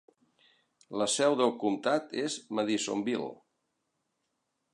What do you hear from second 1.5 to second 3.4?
comtat és Madisonville.